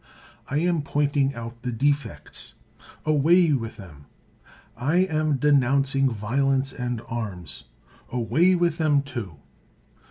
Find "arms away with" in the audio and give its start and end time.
7.07-8.79